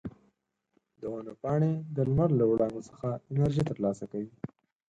د 0.99 1.01
ونو 1.11 1.33
پاڼې 1.41 1.71
د 1.95 1.97
لمر 2.09 2.29
له 2.39 2.45
وړانګو 2.49 2.81
څخه 2.89 3.07
انرژي 3.31 3.63
ترلاسه 3.69 4.03
کوي. 4.11 4.31